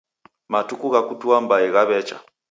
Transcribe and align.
Matuku 0.51 0.85
gha 0.93 1.01
kutua 1.07 1.37
mbai 1.43 1.67
ghaw'echa 1.73 2.17